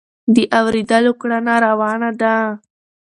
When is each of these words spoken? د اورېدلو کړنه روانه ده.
د 0.35 0.37
اورېدلو 0.59 1.11
کړنه 1.21 1.55
روانه 1.65 2.09
ده. 2.21 2.35